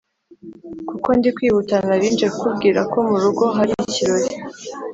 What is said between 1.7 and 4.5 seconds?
narinje kukubwira ko murugo harikirori